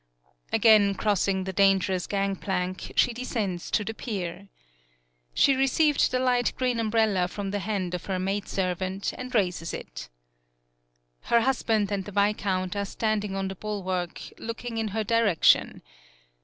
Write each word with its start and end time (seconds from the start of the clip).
Again 0.51 0.95
crossing 0.95 1.43
the 1.43 1.53
dangerous 1.53 2.07
gang 2.07 2.35
plank, 2.35 2.91
she 2.95 3.13
descends 3.13 3.69
to 3.69 3.83
the 3.85 3.93
pier. 3.93 4.47
She 5.35 5.55
received 5.55 6.09
the 6.09 6.17
light 6.17 6.53
green 6.57 6.79
umbrella 6.79 7.27
from 7.27 7.51
the 7.51 7.59
hand 7.59 7.93
of 7.93 8.05
her 8.05 8.17
maidservant, 8.17 9.13
and 9.15 9.35
raises 9.35 9.75
it. 9.75 10.09
Her 11.25 11.41
husband 11.41 11.91
and 11.91 12.03
the 12.05 12.11
viscount 12.11 12.75
are 12.75 12.85
standing 12.85 13.35
on 13.35 13.47
the 13.47 13.53
bulwark, 13.53 14.19
looking 14.39 14.77
in 14.79 14.87
her 14.87 15.03
direction. 15.03 15.83